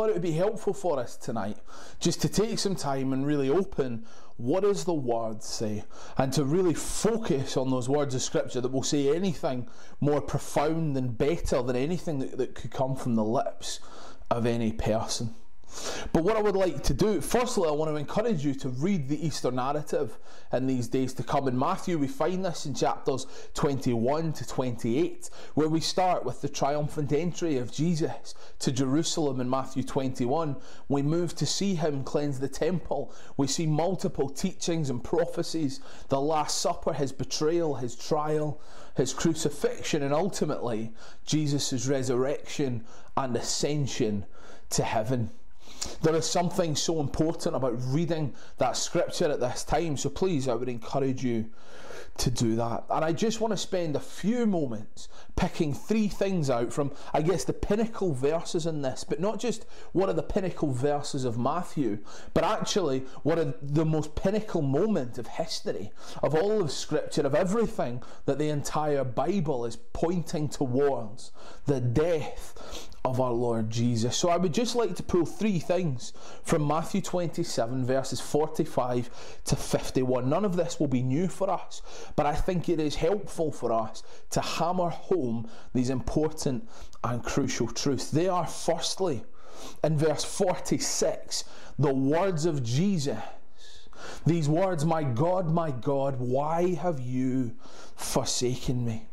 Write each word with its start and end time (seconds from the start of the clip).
thought 0.00 0.08
it 0.08 0.14
would 0.14 0.22
be 0.22 0.32
helpful 0.32 0.72
for 0.72 0.98
us 0.98 1.14
tonight 1.14 1.58
just 1.98 2.22
to 2.22 2.28
take 2.28 2.58
some 2.58 2.74
time 2.74 3.12
and 3.12 3.26
really 3.26 3.50
open 3.50 4.02
what 4.38 4.62
does 4.62 4.84
the 4.84 4.94
word 4.94 5.42
say 5.42 5.84
and 6.16 6.32
to 6.32 6.42
really 6.42 6.72
focus 6.72 7.54
on 7.54 7.70
those 7.70 7.86
words 7.86 8.14
of 8.14 8.22
scripture 8.22 8.62
that 8.62 8.72
will 8.72 8.82
say 8.82 9.14
anything 9.14 9.68
more 10.00 10.22
profound 10.22 10.96
and 10.96 11.18
better 11.18 11.60
than 11.60 11.76
anything 11.76 12.18
that, 12.18 12.38
that 12.38 12.54
could 12.54 12.70
come 12.70 12.96
from 12.96 13.14
the 13.14 13.22
lips 13.22 13.78
of 14.30 14.46
any 14.46 14.72
person. 14.72 15.34
But 16.12 16.24
what 16.24 16.36
I 16.36 16.42
would 16.42 16.56
like 16.56 16.82
to 16.84 16.94
do, 16.94 17.20
firstly, 17.20 17.68
I 17.68 17.72
want 17.72 17.90
to 17.90 17.96
encourage 17.96 18.44
you 18.44 18.54
to 18.54 18.68
read 18.68 19.08
the 19.08 19.24
Easter 19.24 19.50
narrative 19.50 20.18
in 20.52 20.66
these 20.66 20.88
days 20.88 21.12
to 21.14 21.22
come. 21.22 21.46
In 21.46 21.58
Matthew, 21.58 21.98
we 21.98 22.08
find 22.08 22.44
this 22.44 22.66
in 22.66 22.74
chapters 22.74 23.26
21 23.54 24.32
to 24.34 24.46
28, 24.46 25.30
where 25.54 25.68
we 25.68 25.80
start 25.80 26.24
with 26.24 26.40
the 26.40 26.48
triumphant 26.48 27.12
entry 27.12 27.58
of 27.58 27.72
Jesus 27.72 28.34
to 28.58 28.72
Jerusalem 28.72 29.40
in 29.40 29.48
Matthew 29.48 29.82
21. 29.82 30.56
We 30.88 31.02
move 31.02 31.34
to 31.36 31.46
see 31.46 31.74
him 31.74 32.02
cleanse 32.02 32.40
the 32.40 32.48
temple. 32.48 33.14
We 33.36 33.46
see 33.46 33.66
multiple 33.66 34.28
teachings 34.28 34.90
and 34.90 35.02
prophecies 35.02 35.80
the 36.08 36.20
Last 36.20 36.58
Supper, 36.58 36.92
his 36.92 37.12
betrayal, 37.12 37.76
his 37.76 37.94
trial, 37.94 38.60
his 38.96 39.14
crucifixion, 39.14 40.02
and 40.02 40.12
ultimately 40.12 40.92
Jesus' 41.24 41.86
resurrection 41.86 42.84
and 43.16 43.36
ascension 43.36 44.26
to 44.70 44.82
heaven. 44.82 45.30
There 46.02 46.14
is 46.14 46.28
something 46.28 46.76
so 46.76 47.00
important 47.00 47.54
about 47.54 47.74
reading 47.86 48.34
that 48.58 48.76
scripture 48.76 49.30
at 49.30 49.40
this 49.40 49.64
time, 49.64 49.96
so 49.96 50.08
please, 50.08 50.48
I 50.48 50.54
would 50.54 50.68
encourage 50.68 51.24
you 51.24 51.50
to 52.18 52.30
do 52.30 52.56
that. 52.56 52.84
And 52.90 53.04
I 53.04 53.12
just 53.12 53.40
want 53.40 53.52
to 53.52 53.56
spend 53.56 53.96
a 53.96 54.00
few 54.00 54.46
moments 54.46 55.08
picking 55.36 55.72
three 55.72 56.08
things 56.08 56.50
out 56.50 56.72
from, 56.72 56.92
I 57.14 57.22
guess, 57.22 57.44
the 57.44 57.52
pinnacle 57.52 58.12
verses 58.12 58.66
in 58.66 58.82
this, 58.82 59.04
but 59.04 59.20
not 59.20 59.40
just 59.40 59.64
what 59.92 60.08
are 60.08 60.14
the 60.14 60.22
pinnacle 60.22 60.72
verses 60.72 61.24
of 61.24 61.38
Matthew, 61.38 61.98
but 62.34 62.44
actually 62.44 63.00
what 63.22 63.38
are 63.38 63.54
the 63.62 63.86
most 63.86 64.14
pinnacle 64.14 64.60
moment 64.62 65.18
of 65.18 65.26
history, 65.26 65.92
of 66.22 66.34
all 66.34 66.60
of 66.60 66.70
Scripture, 66.70 67.22
of 67.22 67.34
everything 67.34 68.02
that 68.26 68.38
the 68.38 68.50
entire 68.50 69.04
Bible 69.04 69.64
is 69.64 69.76
pointing 69.76 70.48
towards 70.48 71.30
the 71.66 71.80
death 71.80 72.88
of 73.04 73.18
our 73.20 73.32
Lord 73.32 73.70
Jesus. 73.70 74.16
So 74.16 74.28
I 74.28 74.36
would 74.36 74.52
just 74.52 74.76
like 74.76 74.94
to 74.96 75.02
pull 75.02 75.24
three 75.24 75.58
things 75.58 76.12
from 76.42 76.66
Matthew 76.66 77.00
27, 77.00 77.86
verses 77.86 78.20
45 78.20 79.40
to 79.44 79.56
51. 79.56 80.28
None 80.28 80.44
of 80.44 80.56
this 80.56 80.78
will 80.78 80.88
be 80.88 81.02
new 81.02 81.28
for 81.28 81.50
us, 81.50 81.80
but 82.14 82.26
I 82.26 82.34
think 82.34 82.68
it 82.68 82.78
is 82.78 82.96
helpful 82.96 83.52
for 83.52 83.72
us 83.72 84.02
to 84.30 84.40
hammer 84.40 84.90
home 84.90 85.48
these 85.74 85.90
important 85.90 86.68
and 87.02 87.24
crucial 87.24 87.68
truths. 87.68 88.10
They 88.10 88.28
are, 88.28 88.46
firstly, 88.46 89.24
in 89.82 89.96
verse 89.96 90.24
46, 90.24 91.44
the 91.78 91.94
words 91.94 92.44
of 92.44 92.62
Jesus. 92.62 93.18
These 94.26 94.48
words, 94.48 94.84
My 94.84 95.02
God, 95.02 95.50
my 95.50 95.70
God, 95.70 96.18
why 96.18 96.74
have 96.74 97.00
you 97.00 97.54
forsaken 97.96 98.84
me? 98.84 99.09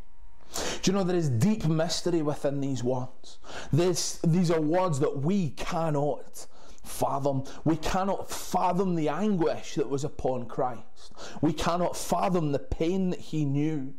Do 0.88 0.92
you 0.92 0.98
know 1.00 1.04
there 1.04 1.16
is 1.16 1.28
deep 1.28 1.66
mystery 1.66 2.22
within 2.22 2.62
these 2.62 2.82
words? 2.82 3.40
This, 3.70 4.20
these 4.24 4.50
are 4.50 4.58
words 4.58 5.00
that 5.00 5.18
we 5.18 5.50
cannot 5.50 6.46
fathom. 6.82 7.44
We 7.66 7.76
cannot 7.76 8.30
fathom 8.30 8.94
the 8.94 9.10
anguish 9.10 9.74
that 9.74 9.90
was 9.90 10.02
upon 10.02 10.46
Christ. 10.46 11.12
We 11.42 11.52
cannot 11.52 11.94
fathom 11.94 12.52
the 12.52 12.58
pain 12.58 13.10
that 13.10 13.20
he 13.20 13.44
knew. 13.44 13.92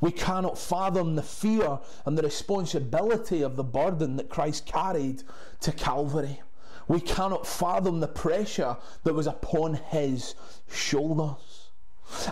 We 0.00 0.12
cannot 0.12 0.56
fathom 0.56 1.14
the 1.14 1.22
fear 1.22 1.78
and 2.06 2.16
the 2.16 2.22
responsibility 2.22 3.42
of 3.42 3.56
the 3.56 3.62
burden 3.62 4.16
that 4.16 4.30
Christ 4.30 4.64
carried 4.64 5.24
to 5.60 5.72
Calvary. 5.72 6.40
We 6.88 7.02
cannot 7.02 7.46
fathom 7.46 8.00
the 8.00 8.08
pressure 8.08 8.78
that 9.04 9.12
was 9.12 9.26
upon 9.26 9.74
his 9.74 10.34
shoulders. 10.72 11.36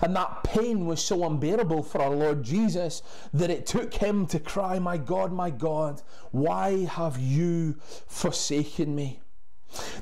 And 0.02 0.14
that 0.16 0.42
pain 0.44 0.86
was 0.86 1.04
so 1.04 1.24
unbearable 1.24 1.82
for 1.82 2.02
our 2.02 2.14
Lord 2.14 2.42
Jesus 2.42 3.02
that 3.32 3.50
it 3.50 3.66
took 3.66 3.94
him 3.94 4.26
to 4.26 4.40
cry, 4.40 4.78
My 4.78 4.96
God, 4.96 5.32
my 5.32 5.50
God, 5.50 6.02
why 6.30 6.84
have 6.84 7.18
you 7.18 7.76
forsaken 8.06 8.94
me? 8.94 9.20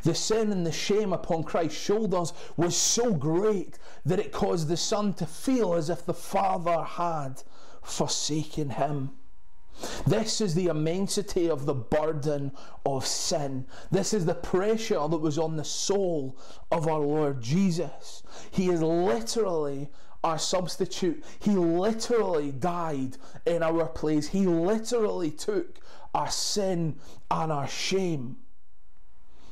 The 0.05 0.15
sin 0.15 0.53
and 0.53 0.65
the 0.65 0.73
shame 0.73 1.12
upon 1.12 1.43
Christ's 1.43 1.81
shoulders 1.81 2.33
was 2.56 2.77
so 2.77 3.12
great 3.12 3.78
that 4.05 4.21
it 4.21 4.33
caused 4.33 4.69
the 4.69 4.77
Son 4.77 5.12
to 5.15 5.27
feel 5.27 5.75
as 5.75 5.91
if 5.91 6.06
the 6.06 6.15
Father 6.15 6.83
had 6.83 7.43
forsaken 7.83 8.71
him. 8.71 9.11
This 10.07 10.41
is 10.41 10.55
the 10.55 10.67
immensity 10.67 11.51
of 11.51 11.67
the 11.67 11.75
burden 11.75 12.53
of 12.85 13.07
sin. 13.07 13.67
This 13.91 14.15
is 14.15 14.25
the 14.25 14.35
pressure 14.35 15.07
that 15.09 15.19
was 15.19 15.39
on 15.39 15.57
the 15.57 15.65
soul 15.65 16.39
of 16.71 16.89
our 16.89 17.01
Lord 17.01 17.43
Jesus. 17.43 18.23
He 18.51 18.69
is 18.69 18.81
literally 18.83 19.89
our 20.25 20.39
substitute. 20.39 21.25
He 21.39 21.53
literally 21.53 22.53
died 22.53 23.17
in 23.45 23.63
our 23.63 23.87
place. 23.87 24.29
He 24.29 24.47
literally 24.47 25.31
took 25.31 25.79
our 26.15 26.31
sin 26.31 26.97
and 27.31 27.53
our 27.53 27.69
shame. 27.69 28.37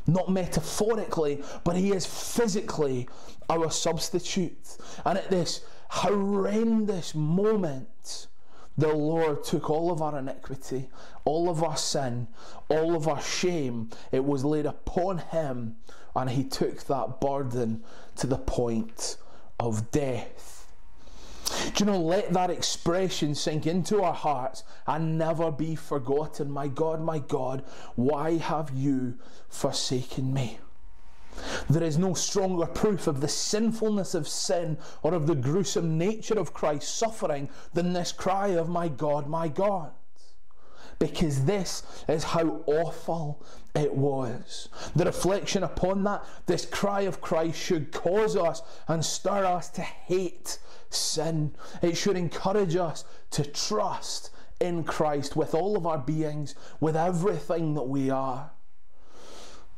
Not 0.06 0.28
metaphorically, 0.30 1.42
but 1.64 1.76
He 1.76 1.92
is 1.92 2.06
physically 2.06 3.08
our 3.48 3.70
substitute. 3.70 4.76
And 5.04 5.16
at 5.18 5.30
this 5.30 5.62
horrendous 5.90 7.14
moment, 7.14 8.26
the 8.76 8.92
Lord 8.92 9.44
took 9.44 9.70
all 9.70 9.92
of 9.92 10.02
our 10.02 10.18
iniquity, 10.18 10.88
all 11.24 11.48
of 11.48 11.62
our 11.62 11.76
sin, 11.76 12.26
all 12.68 12.96
of 12.96 13.06
our 13.06 13.20
shame. 13.20 13.90
It 14.10 14.24
was 14.24 14.44
laid 14.44 14.66
upon 14.66 15.18
him, 15.18 15.76
and 16.16 16.30
he 16.30 16.44
took 16.44 16.84
that 16.84 17.20
burden 17.20 17.84
to 18.16 18.26
the 18.26 18.38
point 18.38 19.16
of 19.60 19.90
death. 19.90 20.72
Do 21.74 21.84
you 21.84 21.86
know, 21.90 22.00
let 22.00 22.32
that 22.32 22.50
expression 22.50 23.34
sink 23.34 23.66
into 23.66 24.02
our 24.02 24.14
hearts 24.14 24.64
and 24.86 25.18
never 25.18 25.50
be 25.50 25.76
forgotten. 25.76 26.50
My 26.50 26.68
God, 26.68 27.00
my 27.00 27.18
God, 27.18 27.64
why 27.94 28.38
have 28.38 28.70
you 28.74 29.18
forsaken 29.48 30.32
me? 30.32 30.58
There 31.68 31.82
is 31.82 31.98
no 31.98 32.14
stronger 32.14 32.66
proof 32.66 33.06
of 33.06 33.20
the 33.20 33.28
sinfulness 33.28 34.14
of 34.14 34.28
sin 34.28 34.78
or 35.02 35.14
of 35.14 35.26
the 35.26 35.34
gruesome 35.34 35.98
nature 35.98 36.38
of 36.38 36.54
Christ's 36.54 36.92
suffering 36.92 37.48
than 37.72 37.92
this 37.92 38.12
cry 38.12 38.48
of, 38.48 38.68
My 38.68 38.88
God, 38.88 39.26
my 39.28 39.48
God. 39.48 39.92
Because 40.98 41.44
this 41.44 41.82
is 42.08 42.22
how 42.24 42.62
awful 42.66 43.44
it 43.74 43.94
was. 43.94 44.68
The 44.94 45.04
reflection 45.04 45.64
upon 45.64 46.04
that, 46.04 46.24
this 46.46 46.64
cry 46.64 47.02
of 47.02 47.20
Christ, 47.20 47.58
should 47.58 47.90
cause 47.90 48.36
us 48.36 48.62
and 48.86 49.04
stir 49.04 49.44
us 49.44 49.68
to 49.70 49.82
hate 49.82 50.58
sin. 50.90 51.54
It 51.82 51.96
should 51.96 52.16
encourage 52.16 52.76
us 52.76 53.04
to 53.30 53.44
trust 53.44 54.30
in 54.60 54.84
Christ 54.84 55.34
with 55.34 55.54
all 55.54 55.76
of 55.76 55.86
our 55.86 55.98
beings, 55.98 56.54
with 56.80 56.96
everything 56.96 57.74
that 57.74 57.88
we 57.88 58.10
are. 58.10 58.52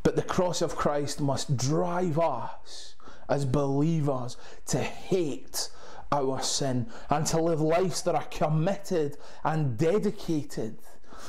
But 0.06 0.14
the 0.14 0.22
cross 0.22 0.62
of 0.62 0.76
Christ 0.76 1.20
must 1.20 1.56
drive 1.56 2.16
us 2.16 2.94
as 3.28 3.44
believers 3.44 4.36
to 4.66 4.78
hate 4.78 5.68
our 6.12 6.40
sin 6.40 6.86
and 7.10 7.26
to 7.26 7.42
live 7.42 7.60
lives 7.60 8.02
that 8.02 8.14
are 8.14 8.26
committed 8.26 9.16
and 9.42 9.76
dedicated 9.76 10.78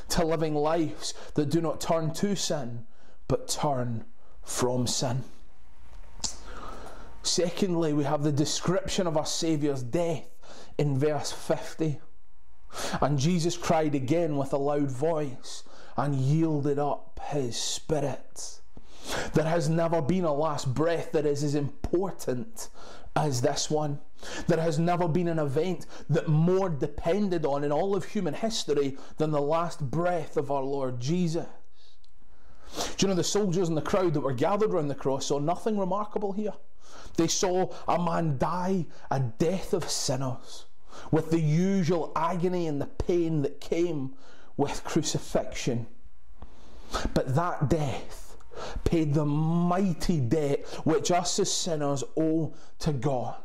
to 0.09 0.23
living 0.23 0.53
lives 0.53 1.15
that 1.33 1.49
do 1.49 1.59
not 1.59 1.81
turn 1.81 2.13
to 2.13 2.35
sin 2.35 2.85
but 3.27 3.47
turn 3.47 4.05
from 4.43 4.85
sin. 4.85 5.23
Secondly, 7.23 7.93
we 7.93 8.03
have 8.03 8.21
the 8.21 8.31
description 8.31 9.07
of 9.07 9.17
our 9.17 9.25
Saviour's 9.25 9.81
death 9.81 10.29
in 10.77 10.99
verse 10.99 11.31
50. 11.31 11.99
And 13.01 13.17
Jesus 13.17 13.57
cried 13.57 13.95
again 13.95 14.37
with 14.37 14.53
a 14.53 14.57
loud 14.57 14.91
voice 14.91 15.63
and 15.97 16.13
yielded 16.13 16.77
up 16.77 17.19
his 17.31 17.57
spirit. 17.57 18.59
There 19.33 19.45
has 19.45 19.69
never 19.69 20.01
been 20.01 20.25
a 20.25 20.33
last 20.33 20.73
breath 20.73 21.11
that 21.13 21.25
is 21.25 21.43
as 21.43 21.55
important 21.55 22.69
as 23.15 23.41
this 23.41 23.69
one. 23.69 23.99
There 24.47 24.59
has 24.59 24.77
never 24.79 25.07
been 25.07 25.27
an 25.27 25.39
event 25.39 25.85
that 26.09 26.27
more 26.27 26.69
depended 26.69 27.45
on 27.45 27.63
in 27.63 27.71
all 27.71 27.95
of 27.95 28.05
human 28.05 28.33
history 28.33 28.97
than 29.17 29.31
the 29.31 29.41
last 29.41 29.89
breath 29.89 30.37
of 30.37 30.51
our 30.51 30.63
Lord 30.63 30.99
Jesus. 30.99 31.45
Do 32.97 33.05
you 33.05 33.07
know 33.07 33.15
the 33.15 33.23
soldiers 33.23 33.69
in 33.69 33.75
the 33.75 33.81
crowd 33.81 34.13
that 34.13 34.21
were 34.21 34.33
gathered 34.33 34.71
around 34.71 34.89
the 34.89 34.95
cross 34.95 35.27
saw 35.27 35.39
nothing 35.39 35.77
remarkable 35.77 36.33
here? 36.33 36.53
They 37.15 37.27
saw 37.27 37.73
a 37.87 37.97
man 37.97 38.37
die 38.37 38.85
a 39.09 39.19
death 39.19 39.73
of 39.73 39.89
sinners 39.89 40.65
with 41.11 41.31
the 41.31 41.39
usual 41.39 42.11
agony 42.15 42.67
and 42.67 42.81
the 42.81 42.87
pain 42.87 43.41
that 43.43 43.61
came 43.61 44.15
with 44.57 44.83
crucifixion. 44.83 45.87
But 47.13 47.35
that 47.35 47.69
death 47.69 48.26
paid 48.83 49.13
the 49.13 49.25
mighty 49.25 50.19
debt 50.19 50.65
which 50.83 51.11
us 51.11 51.39
as 51.39 51.51
sinners 51.51 52.03
owe 52.15 52.53
to 52.79 52.93
God. 52.93 53.35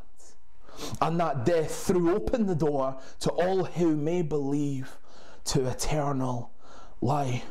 And 1.01 1.21
that 1.21 1.45
death 1.45 1.87
threw 1.87 2.15
open 2.15 2.47
the 2.47 2.55
door 2.55 2.97
to 3.21 3.31
all 3.31 3.65
who 3.65 3.97
may 3.97 4.23
believe 4.23 4.97
to 5.45 5.67
eternal 5.69 6.51
life. 7.01 7.45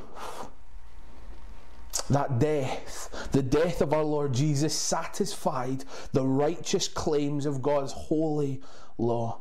that 2.09 2.39
death, 2.39 3.29
the 3.31 3.41
death 3.43 3.81
of 3.81 3.93
our 3.93 4.03
Lord 4.03 4.33
Jesus, 4.33 4.75
satisfied 4.77 5.85
the 6.11 6.25
righteous 6.25 6.87
claims 6.87 7.45
of 7.45 7.61
God's 7.61 7.93
holy 7.93 8.61
law. 8.97 9.39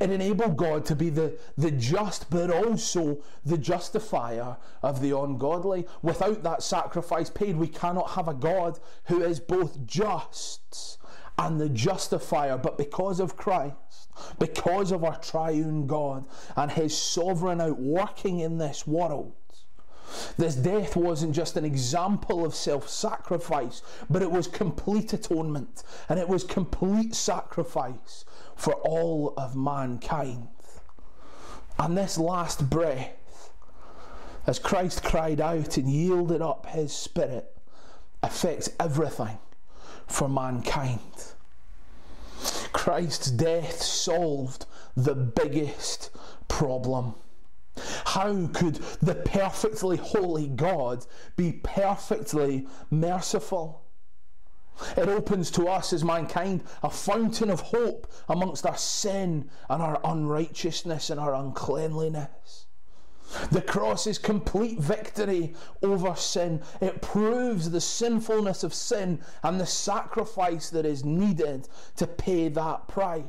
It 0.00 0.10
enabled 0.10 0.56
God 0.56 0.84
to 0.86 0.96
be 0.96 1.10
the, 1.10 1.38
the 1.56 1.70
just, 1.70 2.30
but 2.30 2.50
also 2.50 3.18
the 3.44 3.58
justifier 3.58 4.56
of 4.82 5.00
the 5.00 5.16
ungodly. 5.16 5.86
Without 6.02 6.42
that 6.42 6.62
sacrifice 6.62 7.30
paid, 7.30 7.56
we 7.56 7.68
cannot 7.68 8.10
have 8.10 8.28
a 8.28 8.34
God 8.34 8.78
who 9.04 9.22
is 9.22 9.40
both 9.40 9.86
just 9.86 10.98
and 11.38 11.60
the 11.60 11.68
justifier. 11.68 12.58
But 12.58 12.78
because 12.78 13.20
of 13.20 13.36
Christ, 13.36 14.08
because 14.38 14.90
of 14.90 15.04
our 15.04 15.18
triune 15.20 15.86
God 15.86 16.26
and 16.56 16.70
his 16.70 16.96
sovereign 16.96 17.60
outworking 17.60 18.40
in 18.40 18.58
this 18.58 18.86
world, 18.86 19.34
this 20.38 20.54
death 20.54 20.96
wasn't 20.96 21.34
just 21.34 21.56
an 21.56 21.64
example 21.66 22.44
of 22.44 22.54
self 22.54 22.88
sacrifice, 22.88 23.82
but 24.08 24.22
it 24.22 24.30
was 24.30 24.48
complete 24.48 25.12
atonement 25.12 25.82
and 26.08 26.18
it 26.18 26.28
was 26.28 26.44
complete 26.44 27.14
sacrifice 27.14 28.24
for 28.58 28.74
all 28.74 29.34
of 29.36 29.54
mankind. 29.54 30.48
And 31.78 31.96
this 31.96 32.18
last 32.18 32.68
breath, 32.68 33.52
as 34.48 34.58
Christ 34.58 35.04
cried 35.04 35.40
out 35.40 35.76
and 35.76 35.88
yielded 35.88 36.42
up 36.42 36.66
his 36.66 36.92
spirit, 36.92 37.56
affects 38.20 38.68
everything 38.80 39.38
for 40.08 40.28
mankind. 40.28 40.98
Christ's 42.72 43.30
death 43.30 43.80
solved 43.80 44.66
the 44.96 45.14
biggest 45.14 46.10
problem. 46.48 47.14
How 48.06 48.48
could 48.48 48.74
the 49.00 49.14
perfectly 49.14 49.98
holy 49.98 50.48
God 50.48 51.06
be 51.36 51.52
perfectly 51.52 52.66
merciful? 52.90 53.84
It 54.96 55.08
opens 55.08 55.50
to 55.52 55.68
us 55.68 55.92
as 55.92 56.04
mankind 56.04 56.62
a 56.82 56.90
fountain 56.90 57.50
of 57.50 57.60
hope 57.60 58.12
amongst 58.28 58.66
our 58.66 58.76
sin 58.76 59.50
and 59.68 59.82
our 59.82 60.00
unrighteousness 60.04 61.10
and 61.10 61.20
our 61.20 61.34
uncleanliness. 61.34 62.66
The 63.50 63.62
cross 63.62 64.06
is 64.06 64.18
complete 64.18 64.78
victory 64.78 65.54
over 65.82 66.14
sin. 66.16 66.62
It 66.80 67.02
proves 67.02 67.70
the 67.70 67.80
sinfulness 67.80 68.64
of 68.64 68.72
sin 68.72 69.22
and 69.42 69.60
the 69.60 69.66
sacrifice 69.66 70.70
that 70.70 70.86
is 70.86 71.04
needed 71.04 71.68
to 71.96 72.06
pay 72.06 72.48
that 72.48 72.88
price. 72.88 73.24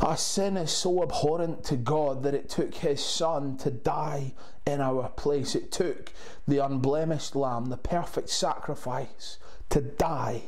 Our 0.00 0.16
sin 0.16 0.56
is 0.56 0.70
so 0.70 1.02
abhorrent 1.02 1.64
to 1.64 1.76
God 1.76 2.22
that 2.22 2.34
it 2.34 2.48
took 2.48 2.74
His 2.74 3.04
Son 3.04 3.56
to 3.58 3.70
die 3.70 4.34
in 4.66 4.80
our 4.80 5.08
place. 5.10 5.54
It 5.54 5.70
took 5.70 6.12
the 6.46 6.58
unblemished 6.58 7.36
Lamb, 7.36 7.66
the 7.66 7.76
perfect 7.76 8.30
sacrifice, 8.30 9.38
to 9.70 9.80
die 9.80 10.42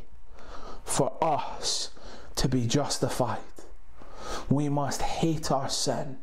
for 0.85 1.17
us 1.23 1.91
to 2.37 2.49
be 2.49 2.67
justified. 2.67 3.39
We 4.49 4.69
must 4.69 5.03
hate 5.03 5.51
our 5.51 5.69
sin 5.69 6.19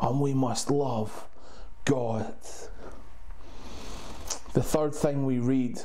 and 0.00 0.20
we 0.20 0.34
must 0.34 0.70
love 0.70 1.26
God. 1.84 2.34
The 4.52 4.62
third 4.62 4.94
thing 4.94 5.26
we 5.26 5.38
read 5.38 5.80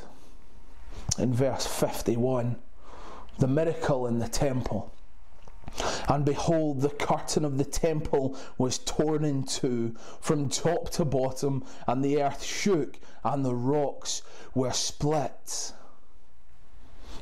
in 1.18 1.34
verse 1.34 1.66
51 1.66 2.58
the 3.40 3.48
miracle 3.48 4.06
in 4.06 4.20
the 4.20 4.28
temple. 4.28 4.92
And 6.10 6.26
behold, 6.26 6.82
the 6.82 6.90
curtain 6.90 7.46
of 7.46 7.60
the 7.60 7.64
temple 7.64 8.36
was 8.58 8.80
torn 8.80 9.24
in 9.24 9.44
two 9.44 9.96
from 10.20 10.50
top 10.50 10.90
to 10.94 11.06
bottom, 11.06 11.64
and 11.88 12.04
the 12.04 12.22
earth 12.24 12.44
shook, 12.44 12.98
and 13.24 13.46
the 13.46 13.54
rocks 13.54 14.24
were 14.56 14.74
split. 14.74 15.72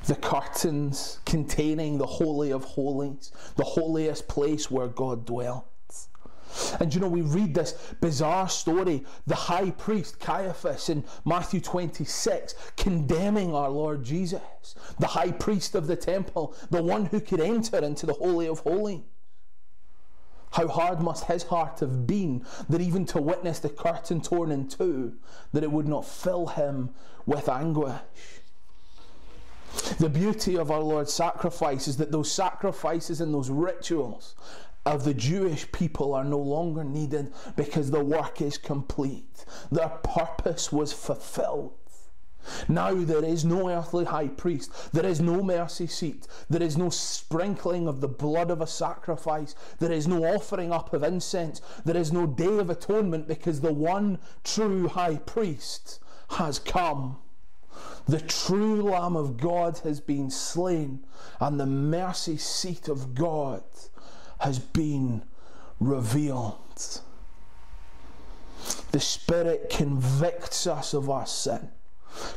The 0.06 0.16
curtains 0.16 1.20
containing 1.26 1.98
the 1.98 2.06
Holy 2.08 2.52
of 2.52 2.64
Holies, 2.64 3.34
the 3.58 3.66
holiest 3.66 4.30
place 4.30 4.72
where 4.72 4.88
God 4.88 5.26
dwelt. 5.26 5.66
And 6.80 6.94
you 6.94 7.00
know, 7.00 7.08
we 7.08 7.22
read 7.22 7.54
this 7.54 7.74
bizarre 8.02 8.50
story, 8.50 9.06
the 9.26 9.36
high 9.36 9.72
priest 9.72 10.20
Caiaphas 10.20 10.90
in 10.90 11.04
Matthew 11.26 11.62
26 11.62 12.56
condemning 12.76 13.54
our 13.54 13.70
Lord 13.70 14.04
Jesus, 14.04 14.42
the 15.00 15.08
high 15.08 15.32
priest 15.32 15.76
of 15.76 15.88
the 15.88 15.96
temple, 15.96 16.56
the 16.70 16.82
one 16.82 17.06
who 17.06 17.20
could 17.20 17.40
enter 17.40 17.78
into 17.78 18.06
the 18.06 18.14
Holy 18.14 18.48
of 18.48 18.60
Holies. 18.60 19.02
How 20.52 20.68
hard 20.68 21.02
must 21.02 21.26
his 21.26 21.44
heart 21.44 21.82
have 21.82 22.08
been 22.08 22.46
that 22.70 22.82
even 22.82 23.06
to 23.08 23.22
witness 23.22 23.60
the 23.60 23.70
curtain 23.70 24.22
torn 24.22 24.52
in 24.52 24.68
two, 24.68 25.18
that 25.52 25.64
it 25.64 25.72
would 25.72 25.88
not 25.88 26.06
fill 26.06 26.48
him 26.48 26.92
with 27.26 27.50
anguish? 27.50 28.00
The 30.00 30.10
beauty 30.10 30.58
of 30.58 30.72
our 30.72 30.80
Lord's 30.80 31.14
sacrifice 31.14 31.88
is 31.88 31.98
that 31.98 32.12
those 32.12 32.32
sacrifices 32.32 33.22
and 33.22 33.34
those 33.34 33.50
rituals 33.50 34.36
of 34.94 35.04
the 35.04 35.14
Jewish 35.14 35.70
people 35.72 36.14
are 36.14 36.24
no 36.24 36.40
longer 36.40 36.84
needed 36.84 37.34
because 37.56 37.92
the 37.92 38.04
work 38.04 38.42
is 38.42 38.58
complete. 38.58 39.46
Their 39.72 39.90
purpose 39.90 40.72
was 40.72 40.94
fulfilled. 40.94 41.74
Now 42.70 42.94
there 42.94 43.26
is 43.26 43.44
no 43.44 43.70
earthly 43.70 44.06
high 44.06 44.30
priest, 44.30 44.72
there 44.94 45.06
is 45.06 45.20
no 45.20 45.44
mercy 45.44 45.88
seat, 45.88 46.28
there 46.50 46.64
is 46.64 46.78
no 46.78 46.90
sprinkling 46.90 47.90
of 47.90 48.00
the 48.00 48.08
blood 48.08 48.50
of 48.50 48.62
a 48.62 48.68
sacrifice, 48.68 49.54
there 49.80 49.92
is 49.92 50.08
no 50.08 50.24
offering 50.24 50.72
up 50.72 50.94
of 50.94 51.04
incense, 51.04 51.62
there 51.84 51.98
is 51.98 52.14
no 52.14 52.26
day 52.26 52.58
of 52.58 52.70
atonement 52.70 53.28
because 53.28 53.60
the 53.60 53.74
one 53.74 54.18
true 54.46 54.88
high 54.88 55.18
priest 55.18 56.00
has 56.30 56.60
come. 56.60 57.18
The 58.06 58.22
true 58.22 58.82
Lamb 58.82 59.18
of 59.18 59.36
God 59.36 59.80
has 59.80 60.00
been 60.00 60.32
slain, 60.32 61.06
and 61.42 61.60
the 61.60 61.66
mercy 61.66 62.38
seat 62.38 62.88
of 62.88 63.14
God 63.14 63.64
has 64.40 64.60
been 64.60 65.24
revealed. 65.80 67.02
The 68.92 69.00
Spirit 69.00 69.70
convicts 69.70 70.66
us 70.66 70.94
of 70.94 71.10
our 71.10 71.28
sin, 71.28 71.70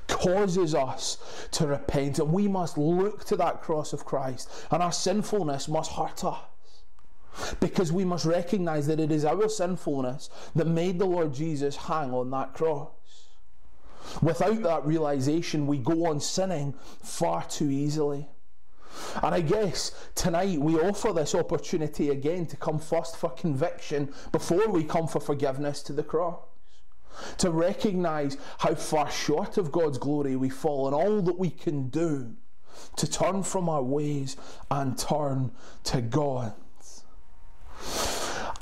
causes 0.08 0.74
us 0.74 1.18
to 1.52 1.66
repent, 1.66 2.18
and 2.18 2.32
we 2.32 2.48
must 2.48 2.76
look 2.76 3.24
to 3.26 3.36
that 3.36 3.62
cross 3.62 3.92
of 3.92 4.04
Christ, 4.04 4.50
and 4.70 4.82
our 4.82 4.92
sinfulness 4.92 5.68
must 5.68 5.92
hurt 5.92 6.24
us. 6.24 6.38
Because 7.60 7.92
we 7.92 8.04
must 8.04 8.26
recognize 8.26 8.86
that 8.88 9.00
it 9.00 9.12
is 9.12 9.24
our 9.24 9.48
sinfulness 9.48 10.28
that 10.54 10.66
made 10.66 10.98
the 10.98 11.06
Lord 11.06 11.32
Jesus 11.32 11.76
hang 11.76 12.12
on 12.12 12.30
that 12.30 12.54
cross. 12.54 12.90
Without 14.20 14.62
that 14.62 14.84
realization, 14.84 15.66
we 15.66 15.78
go 15.78 16.06
on 16.06 16.20
sinning 16.20 16.74
far 17.02 17.44
too 17.44 17.70
easily. 17.70 18.28
And 19.22 19.34
I 19.34 19.40
guess 19.40 19.92
tonight 20.14 20.58
we 20.58 20.76
offer 20.76 21.12
this 21.12 21.34
opportunity 21.34 22.10
again 22.10 22.46
to 22.46 22.56
come 22.56 22.78
first 22.78 23.16
for 23.16 23.30
conviction 23.30 24.12
before 24.32 24.68
we 24.68 24.84
come 24.84 25.06
for 25.06 25.20
forgiveness 25.20 25.82
to 25.84 25.92
the 25.92 26.02
cross. 26.02 26.38
To 27.38 27.50
recognize 27.50 28.36
how 28.58 28.74
far 28.74 29.10
short 29.10 29.58
of 29.58 29.72
God's 29.72 29.98
glory 29.98 30.36
we 30.36 30.48
fall 30.48 30.86
and 30.86 30.94
all 30.94 31.20
that 31.22 31.38
we 31.38 31.50
can 31.50 31.88
do 31.88 32.36
to 32.96 33.10
turn 33.10 33.42
from 33.42 33.68
our 33.68 33.82
ways 33.82 34.36
and 34.70 34.96
turn 34.96 35.50
to 35.84 36.00
God. 36.00 36.54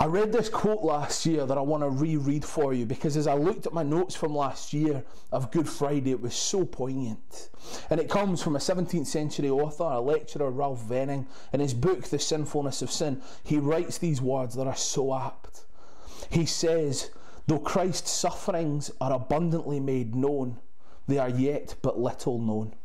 I 0.01 0.07
read 0.07 0.31
this 0.31 0.49
quote 0.49 0.85
last 0.85 1.27
year 1.27 1.45
that 1.45 1.59
I 1.59 1.61
want 1.61 1.83
to 1.83 1.91
reread 1.91 2.45
for 2.45 2.73
you 2.73 2.87
because 2.87 3.17
as 3.17 3.27
I 3.27 3.35
looked 3.35 3.67
at 3.67 3.73
my 3.73 3.83
notes 3.83 4.15
from 4.15 4.33
last 4.33 4.73
year 4.73 5.03
of 5.33 5.51
Good 5.51 5.69
Friday, 5.69 6.13
it 6.13 6.21
was 6.21 6.37
so 6.37 6.65
poignant. 6.65 7.51
And 7.91 7.99
it 7.99 8.09
comes 8.09 8.41
from 8.41 8.55
a 8.55 8.61
17th 8.61 9.09
century 9.09 9.51
author, 9.51 9.83
a 9.83 10.01
lecturer, 10.01 10.53
Ralph 10.53 10.83
Venning. 10.85 11.27
In 11.53 11.59
his 11.59 11.75
book, 11.75 12.05
The 12.05 12.21
Sinfulness 12.21 12.81
of 12.81 12.93
Sin, 12.93 13.21
he 13.43 13.59
writes 13.59 13.99
these 13.99 14.23
words 14.23 14.55
that 14.55 14.69
are 14.69 14.77
so 14.77 15.13
apt. 15.13 15.65
He 16.31 16.47
says, 16.47 17.11
Though 17.49 17.59
Christ's 17.59 18.13
sufferings 18.13 18.93
are 19.01 19.13
abundantly 19.13 19.81
made 19.81 20.15
known, 20.15 20.61
they 21.09 21.19
are 21.19 21.31
yet 21.31 21.75
but 21.83 21.99
little 21.99 22.39
known. 22.39 22.77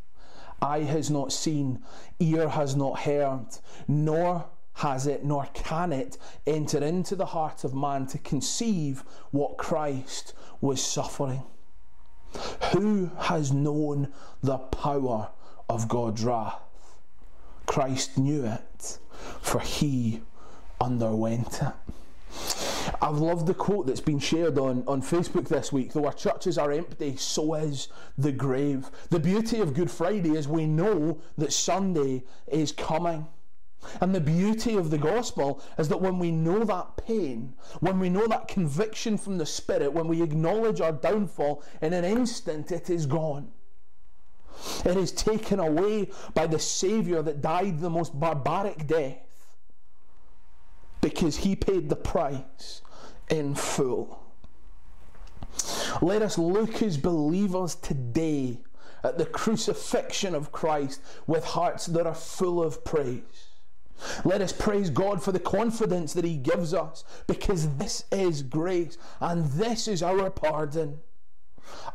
Eye 0.63 0.79
has 0.79 1.11
not 1.11 1.31
seen, 1.31 1.83
ear 2.19 2.49
has 2.49 2.75
not 2.75 3.01
heard, 3.01 3.45
nor 3.87 4.45
has 4.83 5.07
it, 5.07 5.23
nor 5.23 5.45
can 5.53 5.93
it 5.93 6.17
enter 6.45 6.83
into 6.83 7.15
the 7.15 7.27
heart 7.27 7.63
of 7.63 7.73
man 7.73 8.05
to 8.05 8.17
conceive 8.17 9.01
what 9.31 9.57
Christ 9.57 10.33
was 10.59 10.83
suffering. 10.83 11.41
Who 12.73 13.09
has 13.17 13.53
known 13.53 14.11
the 14.41 14.57
power 14.57 15.29
of 15.69 15.87
God's 15.87 16.25
wrath? 16.25 16.59
Christ 17.65 18.17
knew 18.17 18.43
it, 18.43 18.99
for 19.41 19.61
he 19.61 20.21
underwent 20.81 21.61
it. 21.61 21.73
I've 23.01 23.19
loved 23.19 23.47
the 23.47 23.53
quote 23.53 23.87
that's 23.87 24.01
been 24.01 24.19
shared 24.19 24.57
on, 24.57 24.83
on 24.85 25.01
Facebook 25.01 25.47
this 25.47 25.71
week. 25.71 25.93
Though 25.93 26.07
our 26.07 26.13
churches 26.13 26.57
are 26.57 26.73
empty, 26.73 27.15
so 27.15 27.53
is 27.53 27.87
the 28.17 28.33
grave. 28.33 28.91
The 29.11 29.19
beauty 29.19 29.61
of 29.61 29.73
Good 29.73 29.89
Friday 29.89 30.35
is 30.35 30.49
we 30.49 30.65
know 30.65 31.21
that 31.37 31.53
Sunday 31.53 32.23
is 32.47 32.73
coming. 32.73 33.27
And 34.01 34.13
the 34.13 34.21
beauty 34.21 34.75
of 34.75 34.89
the 34.89 34.97
gospel 34.97 35.61
is 35.77 35.89
that 35.89 36.01
when 36.01 36.19
we 36.19 36.31
know 36.31 36.63
that 36.63 36.97
pain, 36.97 37.53
when 37.79 37.99
we 37.99 38.09
know 38.09 38.27
that 38.27 38.47
conviction 38.47 39.17
from 39.17 39.37
the 39.37 39.45
Spirit, 39.45 39.93
when 39.93 40.07
we 40.07 40.21
acknowledge 40.21 40.81
our 40.81 40.91
downfall, 40.91 41.63
in 41.81 41.93
an 41.93 42.03
instant 42.03 42.71
it 42.71 42.89
is 42.89 43.05
gone. 43.05 43.51
It 44.85 44.97
is 44.97 45.11
taken 45.11 45.59
away 45.59 46.09
by 46.33 46.47
the 46.47 46.59
Saviour 46.59 47.21
that 47.23 47.41
died 47.41 47.79
the 47.79 47.89
most 47.89 48.17
barbaric 48.19 48.87
death 48.87 49.17
because 51.01 51.37
he 51.37 51.55
paid 51.55 51.89
the 51.89 51.95
price 51.95 52.81
in 53.29 53.55
full. 53.55 54.23
Let 56.01 56.21
us 56.21 56.37
look 56.37 56.81
as 56.81 56.97
believers 56.97 57.75
today 57.75 58.59
at 59.03 59.17
the 59.17 59.25
crucifixion 59.25 60.33
of 60.33 60.51
Christ 60.51 61.01
with 61.27 61.43
hearts 61.43 61.87
that 61.87 62.07
are 62.07 62.15
full 62.15 62.63
of 62.63 62.85
praise. 62.85 63.49
Let 64.23 64.41
us 64.41 64.51
praise 64.51 64.89
God 64.89 65.21
for 65.21 65.31
the 65.31 65.39
confidence 65.39 66.13
that 66.13 66.25
He 66.25 66.37
gives 66.37 66.73
us 66.73 67.03
because 67.27 67.75
this 67.77 68.05
is 68.11 68.41
grace 68.41 68.97
and 69.19 69.45
this 69.51 69.87
is 69.87 70.03
our 70.03 70.29
pardon. 70.29 70.99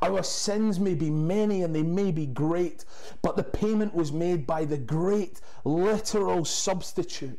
Our 0.00 0.22
sins 0.22 0.80
may 0.80 0.94
be 0.94 1.10
many 1.10 1.62
and 1.62 1.74
they 1.74 1.82
may 1.82 2.10
be 2.10 2.26
great, 2.26 2.84
but 3.22 3.36
the 3.36 3.44
payment 3.44 3.94
was 3.94 4.12
made 4.12 4.46
by 4.46 4.64
the 4.64 4.78
great 4.78 5.40
literal 5.64 6.44
substitute 6.44 7.38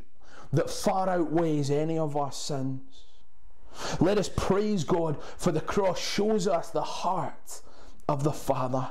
that 0.52 0.70
far 0.70 1.08
outweighs 1.08 1.70
any 1.70 1.98
of 1.98 2.16
our 2.16 2.32
sins. 2.32 3.04
Let 4.00 4.18
us 4.18 4.28
praise 4.28 4.84
God 4.84 5.22
for 5.36 5.52
the 5.52 5.60
cross 5.60 5.98
shows 5.98 6.46
us 6.46 6.70
the 6.70 6.82
heart 6.82 7.62
of 8.08 8.24
the 8.24 8.32
Father. 8.32 8.90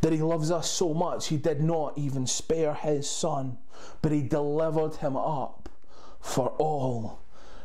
That 0.00 0.12
He 0.12 0.22
loves 0.22 0.50
us 0.50 0.70
so 0.70 0.94
much, 0.94 1.28
He 1.28 1.36
did 1.36 1.62
not 1.62 1.96
even 1.96 2.26
spare 2.26 2.74
His 2.74 3.08
Son, 3.08 3.58
but 4.02 4.12
He 4.12 4.22
delivered 4.22 4.96
Him 4.96 5.16
up 5.16 5.68
for 6.20 6.48
all 6.58 7.20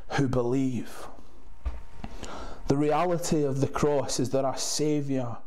who 0.09 0.27
believe. 0.27 1.07
The 2.67 2.77
reality 2.77 3.43
of 3.43 3.59
the 3.59 3.67
cross 3.67 4.19
is 4.19 4.29
that 4.29 4.45
our 4.45 4.57
Saviour 4.57 5.39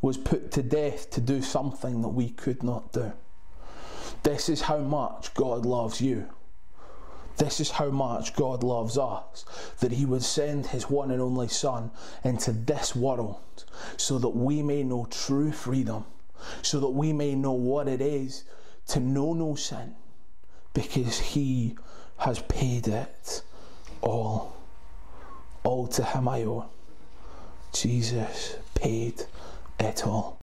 was 0.00 0.16
put 0.18 0.50
to 0.52 0.62
death 0.62 1.10
to 1.10 1.20
do 1.20 1.42
something 1.42 2.02
that 2.02 2.08
we 2.08 2.30
could 2.30 2.62
not 2.62 2.92
do. 2.92 3.12
This 4.22 4.48
is 4.48 4.62
how 4.62 4.78
much 4.78 5.34
God 5.34 5.64
loves 5.66 6.00
you. 6.00 6.28
This 7.36 7.60
is 7.60 7.70
how 7.70 7.90
much 7.90 8.34
God 8.34 8.62
loves 8.62 8.98
us, 8.98 9.44
that 9.80 9.92
He 9.92 10.04
would 10.06 10.22
send 10.22 10.66
His 10.66 10.90
one 10.90 11.10
and 11.10 11.20
only 11.20 11.48
Son 11.48 11.90
into 12.24 12.52
this 12.52 12.94
world 12.94 13.64
so 13.96 14.18
that 14.18 14.28
we 14.28 14.62
may 14.62 14.82
know 14.82 15.06
true 15.10 15.50
freedom, 15.50 16.04
so 16.62 16.80
that 16.80 16.90
we 16.90 17.12
may 17.12 17.34
know 17.34 17.52
what 17.52 17.88
it 17.88 18.00
is 18.00 18.44
to 18.88 19.00
know 19.00 19.32
no 19.32 19.54
sin, 19.54 19.94
because 20.74 21.18
He 21.18 21.76
has 22.18 22.40
paid 22.42 22.88
it 22.88 23.42
all. 24.02 24.56
All 25.64 25.86
to 25.88 26.04
Him 26.04 26.28
I 26.28 26.42
owe. 26.42 26.66
Jesus 27.72 28.56
paid 28.74 29.24
it 29.80 30.06
all. 30.06 30.41